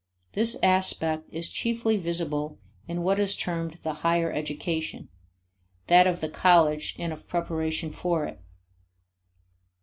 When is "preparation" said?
7.27-7.91